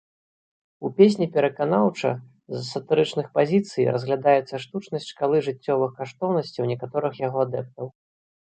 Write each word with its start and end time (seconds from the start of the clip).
У 0.87 0.89
песні 0.99 1.25
пераканаўча, 1.35 2.11
з 2.55 2.61
сатырычных 2.69 3.27
пазіцый, 3.37 3.91
разглядаецца 3.97 4.63
штучнасць 4.65 5.11
шкалы 5.13 5.37
жыццёвых 5.49 5.91
каштоўнасцяў 6.01 6.63
некаторых 6.73 7.13
яго 7.27 7.39
адэптаў. 7.49 7.85